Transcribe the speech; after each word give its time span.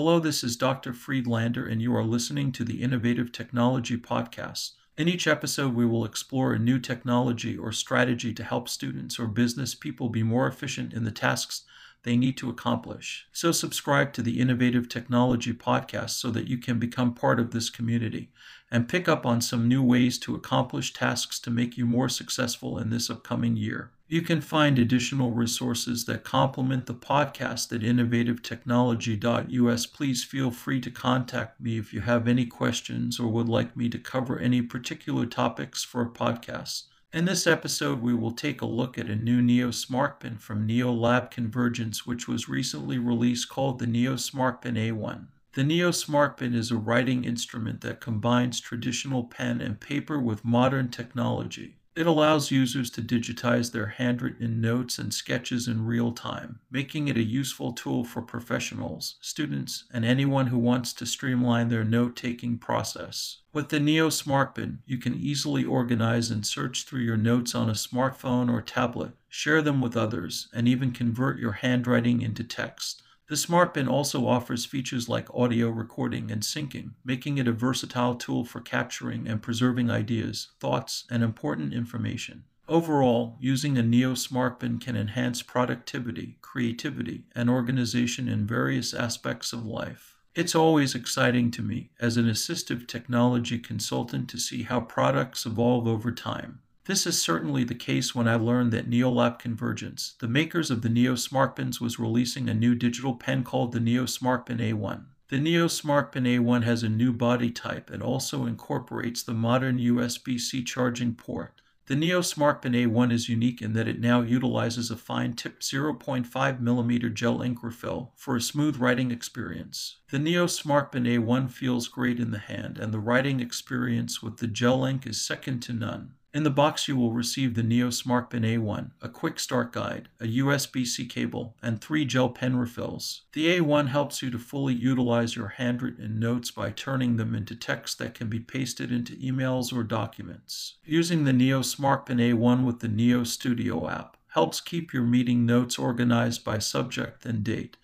Hello, 0.00 0.20
this 0.20 0.44
is 0.44 0.56
Dr. 0.56 0.92
Friedlander, 0.92 1.66
and 1.66 1.82
you 1.82 1.92
are 1.96 2.04
listening 2.04 2.52
to 2.52 2.62
the 2.62 2.84
Innovative 2.84 3.32
Technology 3.32 3.96
Podcast. 3.96 4.74
In 4.96 5.08
each 5.08 5.26
episode, 5.26 5.74
we 5.74 5.84
will 5.86 6.04
explore 6.04 6.52
a 6.52 6.58
new 6.60 6.78
technology 6.78 7.58
or 7.58 7.72
strategy 7.72 8.32
to 8.32 8.44
help 8.44 8.68
students 8.68 9.18
or 9.18 9.26
business 9.26 9.74
people 9.74 10.08
be 10.08 10.22
more 10.22 10.46
efficient 10.46 10.92
in 10.92 11.02
the 11.02 11.10
tasks 11.10 11.64
they 12.04 12.16
need 12.16 12.36
to 12.38 12.50
accomplish. 12.50 13.26
So, 13.32 13.52
subscribe 13.52 14.12
to 14.14 14.22
the 14.22 14.40
Innovative 14.40 14.88
Technology 14.88 15.52
Podcast 15.52 16.10
so 16.10 16.30
that 16.30 16.48
you 16.48 16.58
can 16.58 16.78
become 16.78 17.14
part 17.14 17.40
of 17.40 17.50
this 17.50 17.70
community 17.70 18.30
and 18.70 18.88
pick 18.88 19.08
up 19.08 19.24
on 19.24 19.40
some 19.40 19.68
new 19.68 19.82
ways 19.82 20.18
to 20.18 20.34
accomplish 20.34 20.92
tasks 20.92 21.38
to 21.40 21.50
make 21.50 21.76
you 21.76 21.86
more 21.86 22.08
successful 22.08 22.78
in 22.78 22.90
this 22.90 23.10
upcoming 23.10 23.56
year. 23.56 23.90
You 24.10 24.22
can 24.22 24.40
find 24.40 24.78
additional 24.78 25.32
resources 25.32 26.06
that 26.06 26.24
complement 26.24 26.86
the 26.86 26.94
podcast 26.94 27.74
at 27.74 27.82
innovativetechnology.us. 27.82 29.86
Please 29.86 30.24
feel 30.24 30.50
free 30.50 30.80
to 30.80 30.90
contact 30.90 31.60
me 31.60 31.76
if 31.76 31.92
you 31.92 32.00
have 32.00 32.26
any 32.26 32.46
questions 32.46 33.20
or 33.20 33.28
would 33.28 33.50
like 33.50 33.76
me 33.76 33.90
to 33.90 33.98
cover 33.98 34.38
any 34.38 34.62
particular 34.62 35.26
topics 35.26 35.84
for 35.84 36.00
a 36.00 36.08
podcast. 36.08 36.84
In 37.10 37.24
this 37.24 37.46
episode, 37.46 38.02
we 38.02 38.12
will 38.12 38.32
take 38.32 38.60
a 38.60 38.66
look 38.66 38.98
at 38.98 39.08
a 39.08 39.16
new 39.16 39.40
Neo 39.40 39.70
SmartPen 39.70 40.38
from 40.38 40.66
Neo 40.66 40.92
Lab 40.92 41.30
Convergence, 41.30 42.06
which 42.06 42.28
was 42.28 42.50
recently 42.50 42.98
released 42.98 43.48
called 43.48 43.78
the 43.78 43.86
Neo 43.86 44.16
SmartPen 44.16 44.76
A1. 44.76 45.28
The 45.54 45.64
Neo 45.64 45.90
SmartPen 45.90 46.54
is 46.54 46.70
a 46.70 46.76
writing 46.76 47.24
instrument 47.24 47.80
that 47.80 48.02
combines 48.02 48.60
traditional 48.60 49.24
pen 49.24 49.62
and 49.62 49.80
paper 49.80 50.20
with 50.20 50.44
modern 50.44 50.90
technology. 50.90 51.77
It 51.98 52.06
allows 52.06 52.52
users 52.52 52.90
to 52.90 53.02
digitize 53.02 53.72
their 53.72 53.88
handwritten 53.88 54.60
notes 54.60 55.00
and 55.00 55.12
sketches 55.12 55.66
in 55.66 55.84
real 55.84 56.12
time, 56.12 56.60
making 56.70 57.08
it 57.08 57.16
a 57.16 57.24
useful 57.24 57.72
tool 57.72 58.04
for 58.04 58.22
professionals, 58.22 59.16
students, 59.20 59.82
and 59.92 60.04
anyone 60.04 60.46
who 60.46 60.60
wants 60.60 60.92
to 60.92 61.04
streamline 61.04 61.70
their 61.70 61.82
note 61.82 62.14
taking 62.14 62.56
process. 62.56 63.38
With 63.52 63.70
the 63.70 63.80
Neo 63.80 64.10
SmartPen, 64.10 64.78
you 64.86 64.98
can 64.98 65.16
easily 65.16 65.64
organize 65.64 66.30
and 66.30 66.46
search 66.46 66.84
through 66.84 67.00
your 67.00 67.16
notes 67.16 67.52
on 67.56 67.68
a 67.68 67.72
smartphone 67.72 68.48
or 68.48 68.62
tablet, 68.62 69.10
share 69.28 69.60
them 69.60 69.80
with 69.80 69.96
others, 69.96 70.46
and 70.54 70.68
even 70.68 70.92
convert 70.92 71.40
your 71.40 71.50
handwriting 71.50 72.22
into 72.22 72.44
text. 72.44 73.02
The 73.28 73.34
SmartPen 73.34 73.90
also 73.90 74.26
offers 74.26 74.64
features 74.64 75.06
like 75.06 75.28
audio 75.34 75.68
recording 75.68 76.30
and 76.30 76.40
syncing, 76.40 76.92
making 77.04 77.36
it 77.36 77.46
a 77.46 77.52
versatile 77.52 78.14
tool 78.14 78.46
for 78.46 78.62
capturing 78.62 79.28
and 79.28 79.42
preserving 79.42 79.90
ideas, 79.90 80.48
thoughts, 80.58 81.04
and 81.10 81.22
important 81.22 81.74
information. 81.74 82.44
Overall, 82.68 83.36
using 83.38 83.76
a 83.76 83.82
Neo 83.82 84.14
SmartPen 84.14 84.80
can 84.80 84.96
enhance 84.96 85.42
productivity, 85.42 86.38
creativity, 86.40 87.24
and 87.34 87.50
organization 87.50 88.28
in 88.28 88.46
various 88.46 88.94
aspects 88.94 89.52
of 89.52 89.66
life. 89.66 90.16
It's 90.34 90.54
always 90.54 90.94
exciting 90.94 91.50
to 91.50 91.62
me 91.62 91.90
as 92.00 92.16
an 92.16 92.26
assistive 92.26 92.86
technology 92.86 93.58
consultant 93.58 94.30
to 94.30 94.38
see 94.38 94.62
how 94.62 94.80
products 94.80 95.44
evolve 95.44 95.86
over 95.86 96.12
time. 96.12 96.60
This 96.88 97.06
is 97.06 97.20
certainly 97.20 97.64
the 97.64 97.74
case 97.74 98.14
when 98.14 98.26
I 98.26 98.36
learned 98.36 98.72
that 98.72 98.88
NeoLab 98.88 99.38
Convergence, 99.38 100.14
the 100.20 100.26
makers 100.26 100.70
of 100.70 100.80
the 100.80 100.88
Neo 100.88 101.16
SmartPens, 101.16 101.82
was 101.82 101.98
releasing 101.98 102.48
a 102.48 102.54
new 102.54 102.74
digital 102.74 103.14
pen 103.14 103.44
called 103.44 103.72
the 103.72 103.78
Neo 103.78 104.04
SmartPen 104.04 104.58
A1. 104.58 105.04
The 105.28 105.38
Neo 105.38 105.66
SmartPen 105.66 106.24
A1 106.40 106.64
has 106.64 106.82
a 106.82 106.88
new 106.88 107.12
body 107.12 107.50
type 107.50 107.90
and 107.90 108.02
also 108.02 108.46
incorporates 108.46 109.22
the 109.22 109.34
modern 109.34 109.78
USB-C 109.78 110.64
charging 110.64 111.14
port. 111.14 111.60
The 111.88 111.94
Neo 111.94 112.22
SmartPen 112.22 112.86
A1 112.86 113.12
is 113.12 113.28
unique 113.28 113.60
in 113.60 113.74
that 113.74 113.86
it 113.86 114.00
now 114.00 114.22
utilizes 114.22 114.90
a 114.90 114.96
fine 114.96 115.34
tip 115.34 115.60
0.5mm 115.60 117.12
gel 117.12 117.42
ink 117.42 117.62
refill 117.62 118.12
for 118.16 118.34
a 118.34 118.40
smooth 118.40 118.78
writing 118.78 119.10
experience. 119.10 119.98
The 120.10 120.18
Neo 120.18 120.46
SmartPen 120.46 121.06
A1 121.18 121.50
feels 121.50 121.86
great 121.86 122.18
in 122.18 122.30
the 122.30 122.38
hand, 122.38 122.78
and 122.78 122.94
the 122.94 122.98
writing 122.98 123.40
experience 123.40 124.22
with 124.22 124.38
the 124.38 124.46
gel 124.46 124.86
ink 124.86 125.06
is 125.06 125.20
second 125.20 125.60
to 125.64 125.74
none. 125.74 126.14
In 126.34 126.42
the 126.42 126.50
box, 126.50 126.86
you 126.86 126.96
will 126.96 127.12
receive 127.12 127.54
the 127.54 127.62
Neo 127.62 127.88
SmartPen 127.88 128.44
A1, 128.44 128.90
a 129.00 129.08
quick 129.08 129.40
start 129.40 129.72
guide, 129.72 130.10
a 130.20 130.26
USB 130.26 130.86
C 130.86 131.06
cable, 131.06 131.56
and 131.62 131.80
three 131.80 132.04
gel 132.04 132.28
pen 132.28 132.56
refills. 132.56 133.22
The 133.32 133.58
A1 133.58 133.88
helps 133.88 134.20
you 134.20 134.30
to 134.32 134.38
fully 134.38 134.74
utilize 134.74 135.36
your 135.36 135.48
handwritten 135.48 136.20
notes 136.20 136.50
by 136.50 136.70
turning 136.70 137.16
them 137.16 137.34
into 137.34 137.56
text 137.56 137.98
that 137.98 138.14
can 138.14 138.28
be 138.28 138.40
pasted 138.40 138.92
into 138.92 139.16
emails 139.16 139.72
or 139.72 139.82
documents. 139.82 140.74
Using 140.84 141.24
the 141.24 141.32
Neo 141.32 141.60
SmartPen 141.60 142.20
A1 142.20 142.62
with 142.62 142.80
the 142.80 142.88
Neo 142.88 143.24
Studio 143.24 143.88
app 143.88 144.18
helps 144.32 144.60
keep 144.60 144.92
your 144.92 145.04
meeting 145.04 145.46
notes 145.46 145.78
organized 145.78 146.44
by 146.44 146.58
subject 146.58 147.24
and 147.24 147.42
date 147.42 147.78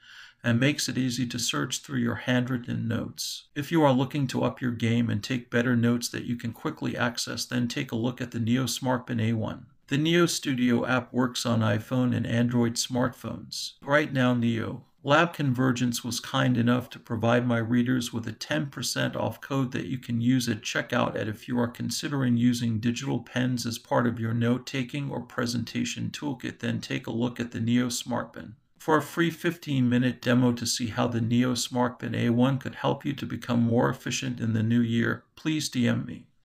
and 0.44 0.60
makes 0.60 0.88
it 0.88 0.98
easy 0.98 1.26
to 1.26 1.38
search 1.38 1.80
through 1.80 1.98
your 1.98 2.14
handwritten 2.14 2.86
notes. 2.86 3.44
If 3.54 3.72
you 3.72 3.82
are 3.82 3.92
looking 3.92 4.26
to 4.28 4.44
up 4.44 4.60
your 4.60 4.72
game 4.72 5.08
and 5.08 5.24
take 5.24 5.50
better 5.50 5.74
notes 5.74 6.08
that 6.10 6.26
you 6.26 6.36
can 6.36 6.52
quickly 6.52 6.96
access, 6.96 7.46
then 7.46 7.66
take 7.66 7.90
a 7.90 7.96
look 7.96 8.20
at 8.20 8.30
the 8.30 8.38
Neo 8.38 8.64
SmartPen 8.64 9.20
A1. 9.20 9.64
The 9.88 9.98
Neo 9.98 10.26
Studio 10.26 10.86
app 10.86 11.12
works 11.12 11.44
on 11.44 11.60
iPhone 11.60 12.14
and 12.14 12.26
Android 12.26 12.74
smartphones. 12.74 13.72
Right 13.82 14.12
now, 14.12 14.34
Neo 14.34 14.84
Lab 15.06 15.34
Convergence 15.34 16.02
was 16.02 16.18
kind 16.18 16.56
enough 16.56 16.88
to 16.88 16.98
provide 16.98 17.46
my 17.46 17.58
readers 17.58 18.10
with 18.10 18.26
a 18.26 18.32
10% 18.32 19.14
off 19.14 19.38
code 19.42 19.72
that 19.72 19.84
you 19.84 19.98
can 19.98 20.22
use 20.22 20.48
at 20.48 20.62
checkout 20.62 21.14
at 21.14 21.28
if 21.28 21.46
you 21.46 21.58
are 21.58 21.68
considering 21.68 22.38
using 22.38 22.80
digital 22.80 23.20
pens 23.20 23.66
as 23.66 23.78
part 23.78 24.06
of 24.06 24.18
your 24.18 24.32
note 24.32 24.66
taking 24.66 25.10
or 25.10 25.20
presentation 25.20 26.08
toolkit, 26.10 26.60
then 26.60 26.80
take 26.80 27.06
a 27.06 27.12
look 27.12 27.38
at 27.38 27.50
the 27.50 27.60
Neo 27.60 27.88
SmartPen. 27.88 28.54
For 28.84 28.98
a 28.98 29.02
free 29.02 29.30
15 29.30 29.88
minute 29.88 30.20
demo 30.20 30.52
to 30.52 30.66
see 30.66 30.88
how 30.88 31.08
the 31.08 31.22
Neo 31.22 31.54
SmartPen 31.54 32.10
A1 32.10 32.60
could 32.60 32.74
help 32.74 33.02
you 33.02 33.14
to 33.14 33.24
become 33.24 33.62
more 33.62 33.88
efficient 33.88 34.40
in 34.40 34.52
the 34.52 34.62
new 34.62 34.82
year, 34.82 35.24
please 35.36 35.70
DM 35.70 36.04
me. 36.04 36.26